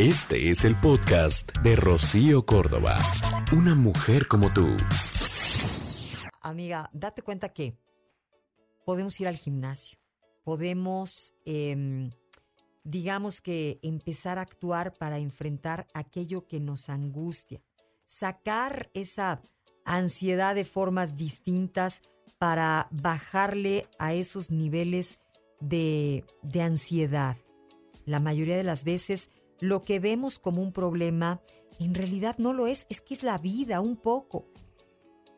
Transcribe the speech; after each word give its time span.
Este 0.00 0.48
es 0.48 0.64
el 0.64 0.80
podcast 0.80 1.52
de 1.58 1.76
Rocío 1.76 2.46
Córdoba. 2.46 2.96
Una 3.52 3.74
mujer 3.74 4.26
como 4.28 4.50
tú. 4.50 4.66
Amiga, 6.40 6.88
date 6.94 7.20
cuenta 7.20 7.50
que 7.50 7.74
podemos 8.86 9.20
ir 9.20 9.28
al 9.28 9.36
gimnasio, 9.36 9.98
podemos, 10.42 11.34
em, 11.44 12.12
digamos 12.82 13.42
que 13.42 13.78
empezar 13.82 14.38
a 14.38 14.40
actuar 14.40 14.94
para 14.94 15.18
enfrentar 15.18 15.86
aquello 15.92 16.46
que 16.46 16.60
nos 16.60 16.88
angustia, 16.88 17.60
sacar 18.06 18.88
esa 18.94 19.42
ansiedad 19.84 20.54
de 20.54 20.64
formas 20.64 21.14
distintas 21.14 22.00
para 22.38 22.88
bajarle 22.90 23.86
a 23.98 24.14
esos 24.14 24.50
niveles 24.50 25.18
de, 25.60 26.24
de 26.42 26.62
ansiedad. 26.62 27.36
La 28.06 28.18
mayoría 28.18 28.56
de 28.56 28.64
las 28.64 28.84
veces 28.84 29.28
lo 29.60 29.82
que 29.82 30.00
vemos 30.00 30.38
como 30.38 30.62
un 30.62 30.72
problema 30.72 31.40
en 31.78 31.94
realidad 31.94 32.36
no 32.38 32.52
lo 32.52 32.66
es, 32.66 32.86
es 32.90 33.00
que 33.00 33.14
es 33.14 33.22
la 33.22 33.38
vida 33.38 33.80
un 33.80 33.96
poco. 33.96 34.46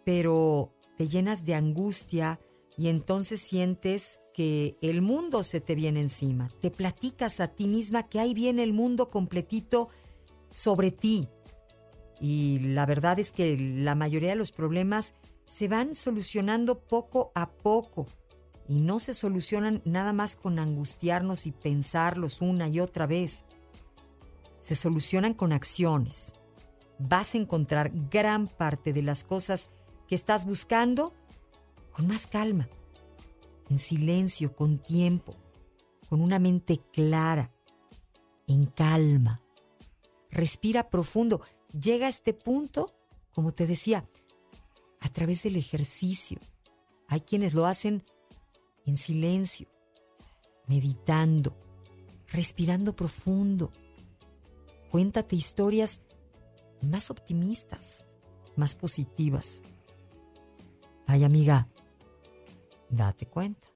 Pero 0.05 0.75
te 0.97 1.07
llenas 1.07 1.45
de 1.45 1.55
angustia 1.55 2.41
y 2.77 2.89
entonces 2.89 3.41
sientes 3.41 4.21
que 4.35 4.77
el 4.83 5.03
mundo 5.03 5.45
se 5.45 5.61
te 5.61 5.75
viene 5.75 6.01
encima. 6.01 6.49
Te 6.61 6.71
platicas 6.71 7.39
a 7.41 7.49
ti 7.49 7.69
misma 7.69 8.09
que 8.09 8.19
ahí 8.19 8.35
viene 8.35 8.65
el 8.65 8.73
mundo 8.73 9.09
completito 9.09 9.89
sobre 10.53 10.91
ti. 10.91 11.29
Y 12.21 12.59
la 12.61 12.87
verdad 12.87 13.19
es 13.19 13.31
que 13.33 13.57
la 13.57 13.95
mayoría 13.95 14.31
de 14.31 14.37
los 14.37 14.53
problemas 14.53 15.15
se 15.47 15.69
van 15.69 15.95
solucionando 15.95 16.81
poco 16.81 17.31
a 17.35 17.51
poco 17.51 18.07
y 18.69 18.81
no 18.81 19.01
se 19.01 19.13
solucionan 19.13 19.83
nada 19.85 20.13
más 20.13 20.35
con 20.35 20.59
angustiarnos 20.59 21.47
y 21.47 21.53
pensarlos 21.53 22.41
una 22.41 22.69
y 22.69 22.81
otra 22.81 23.07
vez. 23.07 23.45
Se 24.63 24.77
solucionan 24.77 25.35
con 25.35 25.53
acciones. 25.53 26.37
Vas 27.01 27.35
a 27.35 27.39
encontrar 27.39 27.91
gran 28.11 28.47
parte 28.47 28.93
de 28.93 29.03
las 29.03 29.25
cosas 29.25 29.71
que 30.07 30.15
estás 30.15 30.47
buscando 30.47 31.13
con 31.93 32.07
más 32.07 32.29
calma, 32.29 32.69
en 33.69 33.81
silencio, 33.81 34.55
con 34.55 34.79
tiempo, 34.79 35.35
con 36.09 36.21
una 36.21 36.39
mente 36.39 36.81
clara, 36.93 37.53
en 38.47 38.67
calma. 38.67 39.43
Respira 40.31 40.91
profundo. 40.91 41.43
Llega 41.73 42.07
a 42.07 42.11
este 42.11 42.33
punto, 42.33 42.95
como 43.35 43.53
te 43.53 43.67
decía, 43.67 44.09
a 45.01 45.09
través 45.09 45.43
del 45.43 45.57
ejercicio. 45.57 46.39
Hay 47.09 47.23
quienes 47.23 47.53
lo 47.53 47.67
hacen 47.67 48.05
en 48.87 48.97
silencio, 48.97 49.67
meditando, 50.69 51.57
respirando 52.29 52.95
profundo. 52.95 53.73
Cuéntate 54.93 55.35
historias 55.37 56.03
más 56.83 57.11
optimistas, 57.11 58.05
más 58.57 58.77
positivas. 58.77 59.63
Ay, 61.07 61.25
amiga, 61.25 61.67
date 62.91 63.25
cuenta. 63.25 63.69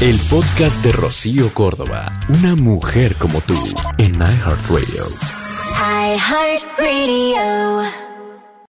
El 0.00 0.16
podcast 0.30 0.80
de 0.80 0.92
Rocío 0.92 1.52
Córdoba. 1.52 2.20
Una 2.28 2.54
mujer 2.54 3.16
como 3.16 3.40
tú 3.40 3.56
en 3.98 4.14
iHeartRadio. 4.14 5.04
iHeartRadio. 6.14 8.03